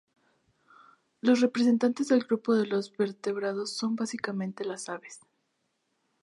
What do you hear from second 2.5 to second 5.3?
de los vertebrados son básicamente las aves.